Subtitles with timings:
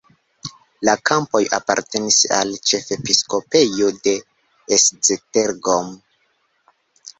[0.87, 4.17] La kampoj apartenis al ĉefepiskopejo de
[4.81, 5.95] Esztergom.